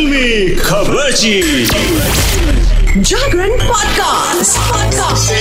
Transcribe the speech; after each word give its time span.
फिल्मी 0.00 0.54
खबर 0.54 1.12
जागरण 3.00 3.50
podcast 3.50 4.58
podcast 4.58 5.32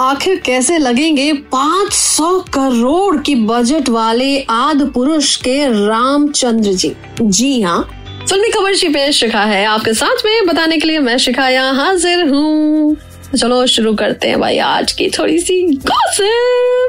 आखिर 0.00 0.42
कैसे 0.46 0.78
लगेंगे 0.78 1.32
500 1.32 2.42
करोड़ 2.48 3.16
की 3.16 3.34
बजट 3.34 3.88
वाले 3.88 4.46
आद 4.50 4.90
पुरुष 4.94 5.36
के 5.36 5.86
रामचंद्र 5.88 6.72
जी? 6.72 6.92
जी 7.22 7.62
हाँ 7.62 7.90
फिल्मी 8.30 8.48
खबर 8.48 8.74
शी 8.74 8.88
पेश 8.88 9.20
शिखा 9.20 9.42
है। 9.42 9.64
आपके 9.64 9.94
साथ 9.94 10.26
में 10.26 10.46
बताने 10.46 10.78
के 10.78 10.88
लिए 10.88 10.98
मैं 10.98 11.18
शिखा 11.18 11.48
यहाँ 11.48 11.74
हाजिर 11.74 12.28
हूँ। 12.28 12.96
चलो 13.40 13.66
शुरू 13.66 13.94
करते 13.94 14.28
हैं 14.28 14.40
भाई 14.40 14.58
आज 14.58 14.92
की 14.92 15.10
थोड़ी 15.10 15.38
सी 15.38 15.62
गॉसिप 15.74 16.81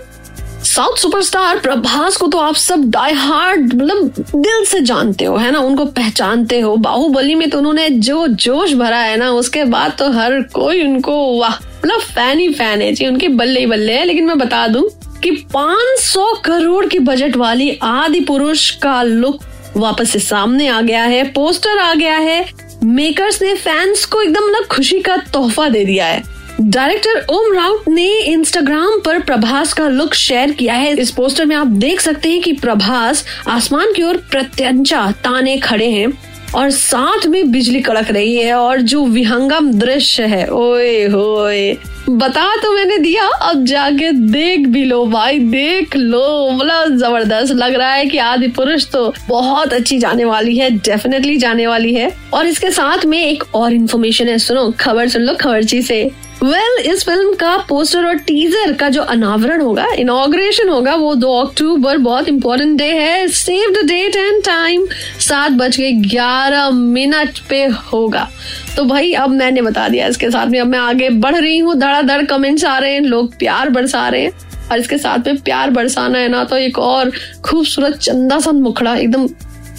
साउथ 0.75 0.97
सुपरस्टार 0.97 1.59
प्रभास 1.59 2.17
को 2.17 2.27
तो 2.27 2.37
आप 2.37 2.55
सब 2.55 2.89
डाई 2.89 3.13
हार्ड 3.13 3.73
मतलब 3.73 4.25
दिल 4.35 4.65
से 4.65 4.81
जानते 4.81 5.25
हो, 5.25 5.37
है 5.37 5.51
ना? 5.51 5.59
उनको 5.59 5.85
पहचानते 5.85 6.59
हो। 6.59 6.75
बाहुबली 6.75 7.35
में 7.35 7.49
तो 7.49 7.57
उन्होंने 7.57 7.89
जो 7.89 8.27
जोश 8.27 8.73
भरा 8.73 8.97
है 8.97 9.17
ना, 9.17 9.31
उसके 9.31 9.63
बाद 9.63 9.95
तो 9.99 10.11
हर 10.11 10.41
कोई 10.41 10.83
उनको, 10.83 11.39
वाह 11.39 11.55
मतलब 11.55 11.99
फ़ैन 11.99 12.39
ही 12.39 12.53
फ़ैन 12.53 12.81
है। 12.81 12.93
जी, 12.93 13.07
उनके 13.07 13.27
बल्ले 13.27 13.59
ही 13.59 13.65
बल्ले 13.65 13.93
है। 13.93 14.05
लेकिन 14.05 14.25
मैं 14.25 14.37
बता 14.37 14.67
दूँ 14.67 14.89
कि 15.19 15.31
500 15.31 16.41
करोड़ 16.45 16.85
की 16.85 16.99
बजट 16.99 17.35
वाली 17.35 17.79
आदि 17.83 18.19
पुरुष 18.19 18.71
का 18.71 19.03
लुक 19.03 19.39
वापस 19.77 20.09
से 20.09 20.19
सामने 20.19 20.67
आ 20.67 20.81
गया 20.81 21.03
है। 21.03 21.23
पोस्टर 21.23 21.77
आ 21.77 21.93
गया 21.93 22.17
है। 22.17 22.49
मेकर्स 22.83 23.41
ने 23.41 23.53
फैंस 23.53 24.05
को 24.05 24.21
एकदम 24.21 24.45
मतलब 24.45 24.65
खुशी 24.65 24.99
का 24.99 25.17
तोहफा 25.17 25.69
दे 25.69 25.85
दिया 25.85 26.05
है। 26.05 26.32
डायरेक्टर 26.61 27.25
ओम 27.29 27.53
राउत 27.53 27.87
ने 27.89 28.07
इंस्टाग्राम 28.21 28.99
पर 29.05 29.19
प्रभास 29.19 29.71
का 29.73 29.87
लुक 29.87 30.13
शेयर 30.13 30.51
किया 30.51 30.73
है। 30.73 30.93
इस 30.97 31.11
पोस्टर 31.11 31.45
में 31.45 31.55
आप 31.55 31.67
देख 31.67 32.01
सकते 32.01 32.29
हैं 32.29 32.41
कि 32.41 32.51
प्रभास 32.53 33.25
आसमान 33.47 33.93
की 33.93 34.03
ओर 34.03 34.17
प्रत्यंचा 34.31 35.09
ताने 35.23 35.57
खड़े 35.57 35.89
हैं 35.89 36.11
और 36.55 36.69
साथ 36.69 37.25
में 37.27 37.51
बिजली 37.51 37.79
कड़क 37.81 38.11
रही 38.11 38.35
है 38.35 38.53
और 38.53 38.81
जो 38.81 39.05
विहंगम 39.05 39.71
दृश्य 39.71 40.23
है, 40.23 40.47
ओए 40.47 41.03
होए। 41.07 41.77
बता 42.09 42.45
तो 42.55 42.71
मैंने 42.71 42.97
दिया, 42.97 43.27
अब 43.27 43.65
जाके 43.65 44.11
देख 44.11 44.67
भी 44.67 44.83
लो 44.85 45.05
भाई, 45.05 45.39
देख 45.39 45.95
लो। 45.95 46.49
मतलब 46.51 46.97
ज़बरदस्त 46.97 47.53
लग 47.53 47.75
रहा 47.75 47.93
है 47.93 48.05
कि 48.05 48.17
आदि 48.17 48.47
पुरुष 48.47 48.85
तो 48.85 49.13
बहुत 49.27 49.73
अच्छी 49.73 49.97
जाने 49.99 50.25
वाली 50.25 50.57
है 50.57 50.69
डेफिनेटली 50.69 51.37
जाने 51.37 51.67
वाली 51.67 51.93
है। 51.93 52.11
और 52.33 52.47
इसके 52.47 52.71
साथ 52.71 53.05
में 53.05 53.19
एक 53.19 53.43
और 53.55 53.73
इन्फॉर्मेशन 53.73 54.27
है, 54.27 54.37
सुनो, 54.37 54.71
खबर 54.79 55.09
सुन 55.09 55.21
लो 55.21 55.33
खबरची 55.41 55.81
से। 55.81 56.09
वेल 56.43 56.77
well, 56.77 56.93
इस 56.93 57.03
फ़िल्म 57.05 57.33
का 57.33 57.55
पोस्टर 57.67 58.05
और 58.05 58.17
टीजर 58.19 58.71
का 58.73 58.87
जो 58.89 59.01
अनावरण 59.01 59.61
होगा 59.61 59.85
इनॉग्रेशन 59.99 60.69
होगा 60.69 60.95
वो 60.95 61.13
दो 61.15 61.31
अक्टूबर 61.35 61.97
बहुत 61.97 62.27
इंपॉर्टेंट 62.27 62.77
डे 62.77 62.87
है। 62.91 63.27
Save 63.27 63.69
the 63.73 63.85
date 63.87 64.15
and 64.15 64.43
time 64.45 64.85
सात 65.19 65.51
बज 65.51 65.77
के 65.77 65.91
ग्यारह 65.91 66.69
मिनट 66.71 67.39
पे 67.49 67.63
होगा। 67.93 68.27
तो 68.75 68.85
भाई 68.85 69.13
अब 69.13 69.29
मैंने 69.29 69.61
बता 69.61 69.87
दिया 69.89 70.07
इसके 70.07 70.29
साथ 70.31 70.47
में। 70.47 70.59
अब 70.59 70.67
मैं 70.67 70.79
आगे 70.79 71.09
बढ़ 71.09 71.35
रही 71.35 71.57
हूँ। 71.57 71.75
धड़ाधड़ 71.75 72.21
कमेंट्स 72.25 72.65
आ 72.65 72.77
रहे 72.77 72.93
हैं। 72.93 73.01
लोग 73.01 73.37
प्यार 73.39 73.69
बरसा 73.69 74.07
रहे 74.09 74.21
हैं। 74.21 74.51
और 74.71 74.79
इसके 74.79 74.97
साथ 74.97 75.27
में 75.27 75.37
प्यार 75.37 75.69
बरसाना 75.69 76.17
है 76.17 76.27
ना 76.29 76.43
तो 76.43 76.57
एक 76.57 76.79
और 76.79 77.11
खूबसूरत 77.45 77.97
चंदा 77.97 78.39
सा 78.39 78.51
मुखड़ा 78.51 78.95
एकदम 78.95 79.27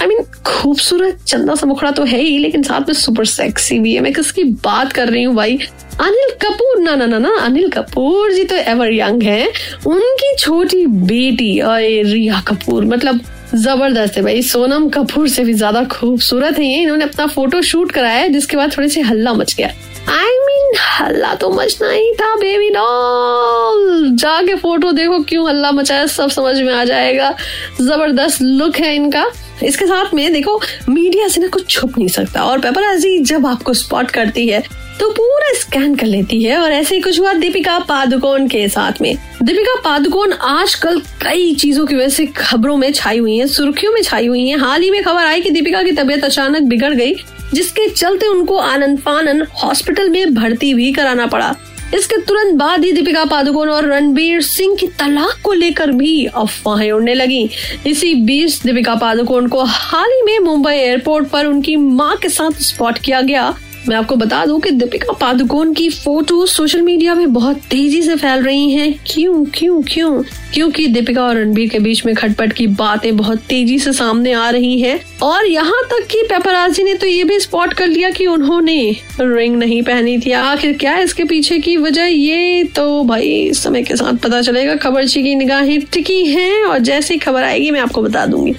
आई 0.03 0.07
मीन 0.09 0.23
खूबसूरत 0.47 1.19
चंदा 1.27 1.55
सा 1.55 1.67
मुखड़ा 1.67 1.91
तो 1.91 2.05
है 2.05 2.21
ही 2.21 2.39
लेकिन 2.39 2.63
साथ 2.63 2.89
में 2.89 2.95
सुपर 2.95 3.25
सेक्सी 3.27 3.79
भी 3.79 3.95
है। 3.95 4.01
मैं 4.01 4.13
किसकी 4.13 4.45
बात 4.65 4.93
कर 4.93 5.09
रही 5.09 5.23
हूँ 5.23 5.35
भाई? 5.37 5.59
अनिल 6.01 6.31
कपूर 6.43 6.81
ना 6.83 6.95
ना 6.97 7.07
ना 7.07 7.19
ना 7.19 7.31
अनिल 7.41 7.69
कपूर 7.71 8.33
जी 8.33 8.45
तो 8.45 8.57
एवर 8.73 8.93
यंग 8.93 9.23
है। 9.23 9.47
उनकी 9.87 10.35
छोटी 10.39 10.85
बेटी 10.87 11.59
और 11.61 11.81
रिया 12.07 12.41
कपूर 12.49 12.85
मतलब 12.85 13.21
ज़बरदस्त 13.55 14.17
है 14.17 14.23
भाई। 14.23 14.43
सोनम 14.43 14.89
कपूर 14.91 15.29
से 15.29 15.45
भी 15.45 15.53
ज़्यादा 15.55 15.85
खूबसूरत 15.93 16.59
है 16.59 16.67
ये। 16.67 16.83
इन्होंने 16.83 17.05
अपना 17.05 17.27
फ़ोटो 17.27 17.63
शूट 17.63 17.93
कराया 17.93 18.27
जिसके 18.29 18.57
बाद 18.57 18.77
थोड़े 18.77 18.89
से 18.89 19.01
हल्ला 19.03 19.33
मच 19.33 19.55
गया। 19.55 19.69
आई 19.69 20.25
I 20.25 20.41
मीन 20.47 20.65
mean, 20.65 20.81
हल्ला 20.91 21.35
तो 21.35 21.51
मचना 21.51 21.91
ही 21.91 22.13
था 22.15 22.35
बेबी 22.37 22.71
डॉल 22.71 23.84
जाके 24.15 24.55
फ़ोटो 24.55 24.93
देखो 24.93 25.23
क्यों 25.23 25.49
हल्ला 25.49 25.71
मचाया, 25.73 26.07
सब 26.07 26.31
समझ 26.31 26.57
में 26.57 26.73
आ 26.75 26.85
जाएगा। 26.85 27.35
ज़बरदस्त 27.81 28.43
लुक 28.43 28.77
है 28.77 28.95
इनका। 28.97 29.27
इसके 29.63 29.87
साथ 29.87 30.15
में 30.15 30.33
देखो 30.33 30.61
मीडिया 30.89 31.29
से 31.29 31.41
ना 31.41 31.49
कुछ 31.49 31.69
छुप 31.71 31.99
नहीं 31.99 32.09
सकता। 32.09 32.43
और 32.43 32.61
पेपराजी 32.61 33.19
जब 33.21 33.47
आपको 33.47 33.75
स्पॉट 33.75 34.11
करती 34.11 34.49
है 34.49 34.63
तो 35.01 35.09
पूरा 35.11 35.53
स्कैन 35.61 35.95
कर 35.97 36.07
लेती 36.07 36.43
है। 36.43 36.57
और 36.57 36.73
ऐसे 36.73 36.95
ही 36.95 37.01
कुछ 37.01 37.19
हुआ 37.21 37.33
दीपिका 37.33 37.79
पादुकोण 37.79 38.47
के 38.49 38.67
साथ 38.69 39.01
में। 39.03 39.17
दीपिका 39.43 39.75
पादुकोण 39.85 40.33
आजकल 40.33 41.01
कई 41.23 41.55
चीज़ों 41.55 41.87
की 41.87 41.95
वजह 41.95 42.09
से 42.09 42.27
खबरों 42.27 42.77
में 42.77 42.93
छाई 42.93 43.19
हुई 43.19 43.37
है, 43.37 43.47
सुर्खियों 43.47 43.93
में 43.93 44.01
छाई 44.03 44.27
हुई 44.27 44.47
है। 44.49 44.59
हाल 44.59 44.83
ही 44.83 44.91
में 44.91 45.03
खबर 45.03 45.25
आई 45.25 45.41
कि 45.41 45.51
दीपिका 45.51 45.83
की 45.83 45.93
तबीयत 45.93 46.25
अचानक 46.25 46.63
बिगड़ 46.63 46.93
गई, 46.95 47.15
जिसके 47.55 47.89
चलते 47.89 48.27
उनको 48.27 48.57
आनंद 48.59 48.99
फानन 48.99 49.47
हॉस्पिटल 49.55 50.09
में 50.09 50.35
भर्ती 50.35 50.73
भी 50.75 50.93
कराना 50.93 51.27
पड़ा। 51.27 51.55
इसके 51.95 52.17
तुरंत 52.19 52.55
बाद 52.55 52.85
ही 52.85 52.93
दीपिका 52.93 53.25
पादुकोण 53.25 53.69
और 53.69 53.87
रणबीर 53.87 54.41
सिंह 54.43 54.77
की 54.77 54.87
तलाक 54.87 55.41
को 55.45 55.53
लेकर 55.53 55.91
भी 55.91 56.25
अफवाहें 56.27 56.91
उड़ने 56.93 57.15
लगी। 57.15 57.49
इसी 57.87 58.15
बीच 58.15 58.63
दीपिका 58.63 58.95
पादुकोण 58.95 59.49
को 59.49 59.65
हाल 59.65 60.11
ही 60.11 60.23
में 60.23 60.39
मुंबई 60.39 60.73
एयरपोर्ट 60.73 61.29
पर 61.29 61.47
उनकी 61.47 61.77
माँ 61.77 62.17
के 62.17 62.29
साथ 62.29 62.61
स्पॉट 62.61 62.99
किया 62.99 63.21
गया। 63.21 63.55
मैं 63.89 63.97
आपको 63.97 64.17
बता 64.17 64.47
दूँ 64.47 64.61
कि 64.61 64.71
दीपिका 64.71 65.13
पादुकोण 65.13 65.73
की 65.73 65.89
फ़ोटो 65.91 66.47
सोशल 66.47 66.83
मीडिया 66.83 67.15
में 67.15 67.33
बहुत 67.33 67.57
तेज़ी 67.57 68.03
से 68.03 68.17
फैल 68.17 68.43
रही 68.43 68.73
हैं। 68.73 69.01
क्यों 69.07 69.45
क्यों 69.45 69.83
क्यों? 69.83 70.23
क्योंकि 70.55 70.87
दीपिका 70.87 71.25
और 71.25 71.37
रणबीर 71.37 71.69
के 71.69 71.79
बीच 71.79 72.07
में 72.07 72.15
खटपट 72.15 72.53
की 72.53 72.67
बातें 72.67 73.17
बहुत 73.17 73.39
तेज़ी 73.39 73.79
से 73.79 73.93
सामने 73.93 74.33
आ 74.33 74.51
रही 74.51 74.81
हैं। 74.81 75.01
और 75.23 75.47
यहाँ 75.47 75.83
तक 75.83 76.07
कि 76.11 76.23
पेपराजी 76.23 76.83
ने 76.83 76.95
तो 76.95 77.07
ये 77.07 77.25
भी 77.25 77.41
स्पॉट 77.41 77.73
कर 77.73 77.87
लिया 77.87 78.11
कि 78.11 78.27
उन्होंने 78.27 78.97
रिंग 79.21 79.57
नहीं 79.57 79.83
पहनी 79.83 80.19
थी। 80.19 80.33
आखिर 80.33 80.73
क्या 80.73 80.99
इसके 80.99 81.25
पीछे 81.25 81.59
की 81.59 81.77
वजह? 81.77 82.05
ये 82.05 82.65
तो 82.65 83.05
भाई 83.05 83.53
समय 83.53 83.83
के 83.83 83.97
साथ 83.97 84.17
पता 84.17 84.43
चलेगा। 84.43 84.77
खबरची 84.77 85.23
की 85.23 85.35
निगाहें 85.35 85.81
टिकी 85.93 86.25
हैं 86.27 86.65
और 86.65 86.79
जैसी 86.79 87.19
खबर 87.19 87.43
आएगी, 87.43 87.71
मैं 87.71 87.81
आपको 87.81 88.03
बता 88.03 88.27
दूँगी। 88.27 88.55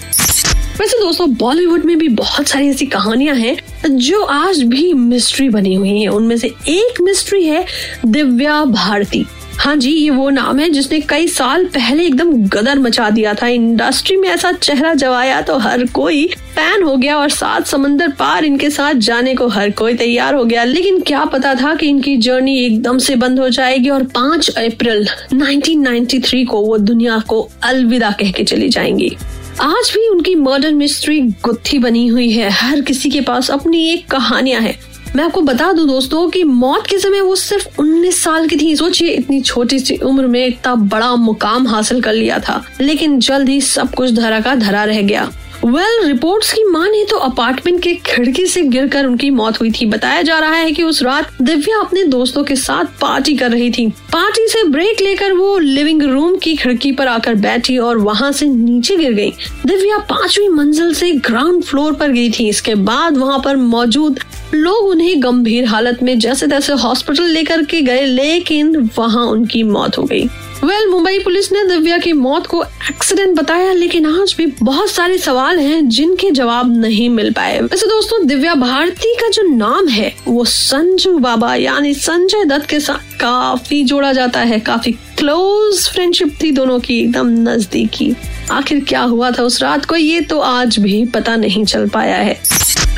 वैसे 0.80 0.97
दोस्तों 1.00 1.30
बॉलीवुड 1.34 1.84
में 1.86 1.97
भी 1.97 2.08
बहुत 2.09 2.47
सारी 2.47 2.68
ऐसी 2.69 2.86
कहानियाँ 2.86 3.36
हैं 3.36 3.97
जो 3.97 4.22
आज 4.24 4.62
भी 4.63 4.91
मिस्ट्री 4.94 5.47
बनी 5.50 5.74
हुई 5.75 6.00
हैं। 6.02 6.09
उनमें 6.09 6.38
से 6.38 6.47
एक 6.68 7.02
मिस्ट्री 7.02 7.44
है 7.44 7.66
दिव्या 8.06 8.63
भारती। 8.66 9.25
हाँ 9.58 9.75
जी, 9.75 9.91
ये 9.91 10.09
वो 10.09 10.30
नाम 10.30 10.59
है 10.59 10.69
जिसने 10.69 11.00
कई 11.00 11.28
साल 11.28 11.63
पहले 11.66 12.06
एकदम 12.06 12.31
गदर 12.47 12.80
मचा 12.80 13.09
दिया 13.09 13.34
था। 13.34 13.47
इंडस्ट्री 13.47 14.16
में 14.18 14.28
ऐसा 14.30 14.52
चेहरा 14.52 14.94
जवाया 14.94 15.40
तो 15.41 15.58
हर 15.58 15.86
कोई 15.86 16.25
फ़ैन 16.56 16.84
हो 16.84 16.96
गया 16.97 17.18
और 17.18 17.30
सात 17.30 17.68
समंदर 17.68 18.09
पार 18.09 18.46
इनके 18.46 18.69
साथ 18.69 18.94
जाने 18.94 19.36
को 19.36 19.47
हर 19.47 19.72
कोई 19.72 19.94
तैयार 19.94 20.36
हो 20.36 20.44
गया। 20.46 20.63
लेकिन 20.63 21.00
क्या 21.02 21.24
पता 21.25 21.53
था 21.56 21.74
कि 21.75 21.88
इनकी 21.88 22.18
जर्नी 22.18 22.57
एकदम 22.66 22.97
से 22.97 23.16
बंद 23.16 23.40
हो 23.40 23.50
जाएगी 23.50 23.90
और 23.90 24.03
5 24.18 24.50
अप्रैल 24.50 25.07
1993 25.34 26.44
को 26.46 26.62
वो 26.62 26.78
दुनिया 26.78 27.24
को 27.28 27.47
अलविदा 27.63 28.12
कह 28.12 28.31
के 28.31 28.44
चली 28.44 28.69
जाएँगी। 28.69 29.16
आज 29.62 29.92
भी 29.94 30.10
उनकी 30.10 30.36
मर्डर 30.36 30.74
मिस्ट्री 30.74 31.22
गुत्थी 31.22 31.80
बनी 31.80 32.08
हुई 32.08 32.32
है। 32.32 32.50
हर 32.50 32.82
किसी 32.82 33.10
के 33.10 33.22
पास 33.22 33.52
अपनी 33.52 33.90
एक 33.90 34.08
कहानियाँ 34.10 34.62
है। 34.62 34.80
मैं 35.16 35.24
आपको 35.24 35.42
बता 35.42 35.74
दूँ 35.74 35.88
दोस्तों 35.88 36.30
कि 36.30 36.44
मौत 36.44 36.88
के 36.88 37.00
समय 37.00 37.22
वो 37.22 37.36
सिर्फ़ 37.36 37.68
19 37.80 38.24
साल 38.24 38.48
की 38.48 38.56
थी। 38.56 38.76
सोचिए, 38.76 39.10
इतनी 39.10 39.42
छोटी 39.42 39.80
सी 39.80 39.98
उम्र 39.98 40.28
में 40.28 40.46
इतना 40.46 40.76
बड़ा 40.76 41.16
मुकाम 41.16 41.68
हासिल 41.68 42.02
कर 42.02 42.14
लिया 42.14 42.40
था। 42.40 42.64
लेकिन 42.82 43.20
जल्द 43.20 43.50
ही 43.50 43.62
सब 43.62 43.96
कुछ 43.96 44.12
धरा 44.12 44.40
का 44.40 44.56
धरा 44.56 44.84
रह 44.84 45.02
गया। 45.02 45.32
वेल 45.66 45.74
well, 45.74 46.08
रिपोर्ट्स 46.08 46.52
की 46.53 46.64
माने 46.64 47.03
तो 47.03 47.18
अपार्टमेंट 47.18 47.81
के 47.84 47.94
खिड़की 48.06 48.46
से 48.48 48.62
गिरकर 48.62 49.06
उनकी 49.06 49.30
मौत 49.30 49.59
हुई 49.62 49.72
थी। 49.72 49.86
बताया 49.86 50.22
जा 50.22 50.38
रहा 50.40 50.56
है 50.56 50.72
कि 50.72 50.84
उस 50.84 51.02
रात 51.03 51.42
दिव्या 51.42 51.80
अपने 51.80 52.03
दोस्तों 52.03 52.44
के 52.44 52.56
साथ 52.56 52.86
पार्टी 53.02 53.36
कर 53.38 53.52
रही 53.52 53.72
थी। 53.72 53.88
पार्टी 54.14 54.48
से 54.48 54.64
ब्रेक 54.64 55.02
लेकर 55.02 55.34
वो 55.34 55.58
लिविंग 55.58 56.04
रूम 56.04 56.36
की 56.36 56.56
खिड़की 56.56 56.92
पर 56.92 57.08
आकर 57.08 57.36
बैठी 57.36 57.78
और 57.78 57.98
वहाँ 57.98 58.31
से 58.31 58.48
नीचे 58.48 58.98
गिर 58.98 59.13
गई। 59.13 59.31
दिव्या 59.66 59.98
पांचवी 59.98 60.48
मंजिल 60.48 60.94
से 60.94 61.12
ग्राउंड 61.12 61.63
फ्लोर 61.63 61.94
पर 61.94 62.12
गई 62.12 62.30
थी। 62.31 62.50
इसके 62.50 62.75
बाद 62.75 63.18
वहाँ 63.18 63.42
पर 63.45 63.56
मौजूद 63.56 64.19
लोग 64.54 64.88
उन्हें 64.88 65.24
गंभीर 65.24 65.66
हालत 65.66 66.04
में 66.04 66.18
जैसे 66.19 66.48
तैसे 66.48 66.74
हॉस्पिटल 66.74 67.24
लेकर 67.24 67.63
के 67.63 67.81
गए 67.81 68.06
लेकिन 68.06 68.89
वहाँ 68.98 69.25
उनकी 69.25 69.63
मौत 69.63 69.98
हो 69.98 70.04
गई। 70.04 70.28
वेल 70.56 70.72
well, 70.72 70.92
मुंबई 70.92 71.18
पुलिस 71.19 71.52
ने 71.52 71.63
दिव्या 71.63 71.98
की 71.98 72.12
मौत 72.13 72.46
को 72.48 72.63
एक्सीडेंट 72.63 73.36
बताया 73.38 73.72
लेकिन 73.74 74.06
आज 74.06 74.34
भी 74.38 74.46
बहुत 74.62 74.90
सारे 74.90 75.18
सवाल 75.18 75.60
हैं 75.60 75.88
जिनके 75.90 76.30
जवाब 76.31 76.75
नहीं 76.78 77.10
मिल 77.10 77.31
पाए। 77.31 77.60
वैसे 77.60 77.88
दोस्तों 77.88 78.25
दिव्या 78.28 78.54
भारती 78.56 79.13
का 79.16 79.30
जो 79.30 79.44
नाम 79.48 79.88
है 79.88 80.13
वो 80.28 80.46
संजू 80.46 81.18
बाबा 81.19 81.54
यानी 81.56 81.94
संजय 81.94 82.46
दत्त 82.46 82.66
के 82.66 82.80
साथ 82.80 83.19
काफ़ी 83.19 83.84
जोड़ा 83.84 84.12
जाता 84.13 84.40
है। 84.42 84.60
काफ़ी 84.60 84.92
क्लोज 85.18 85.88
फ्रेंडशिप 85.90 86.38
थी 86.44 86.52
दोनों 86.52 86.80
की 86.80 87.00
एकदम 87.00 87.30
नजदीकी। 87.50 88.13
आखिर 88.51 88.84
क्या 88.84 89.01
हुआ 89.04 89.31
था 89.31 89.44
उस 89.44 89.62
रात 89.62 89.86
को 89.86 89.96
ये 89.96 90.22
तो 90.22 90.40
आज 90.40 90.80
भी 90.80 91.06
पता 91.06 91.36
नहीं 91.36 91.66
चल 91.66 91.88
पाया 91.90 92.18
है। 92.18 92.40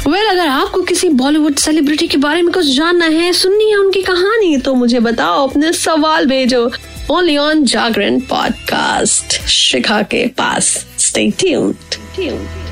वेल 0.07 0.13
well, 0.13 0.31
अगर 0.31 0.47
आपको 0.47 0.81
किसी 0.81 1.09
बॉलीवुड 1.11 1.55
सेलिब्रिटी 1.55 2.07
के 2.07 2.17
बारे 2.17 2.41
में 2.41 2.53
कुछ 2.53 2.65
जानना 2.67 3.05
है 3.05 3.31
सुननी 3.33 3.69
है 3.69 3.77
उनकी 3.77 4.01
कहानी 4.01 4.57
तो 4.57 4.73
मुझे 4.75 4.99
बताओ 4.99 5.47
अपने 5.47 5.73
सवाल 5.73 6.25
भेजो। 6.25 6.69
only 7.09 7.37
on 7.37 7.65
Jagran 7.65 8.21
Podcast, 8.21 9.39
Shikha 9.47 10.03
Ke 10.05 10.35
Pass. 10.35 10.85
Stay 10.97 11.31
tuned. 11.31 11.77
tuned. 12.13 12.66